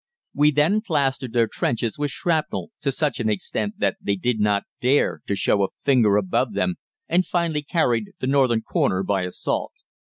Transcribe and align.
"We 0.33 0.49
then 0.49 0.81
plastered 0.81 1.31
their 1.33 1.45
trenches 1.45 1.99
with 1.99 2.09
shrapnel 2.09 2.71
to 2.81 2.91
such 2.91 3.19
an 3.19 3.29
extent 3.29 3.75
that 3.77 3.97
they 4.01 4.15
did 4.15 4.39
not 4.39 4.63
dare 4.79 5.21
to 5.27 5.35
show 5.35 5.63
a 5.63 5.67
finger 5.79 6.17
above 6.17 6.53
them, 6.53 6.77
and 7.07 7.23
finally 7.23 7.61
carried 7.61 8.13
the 8.19 8.25
northern 8.25 8.63
corner 8.63 9.03
by 9.03 9.25
assault. 9.25 9.73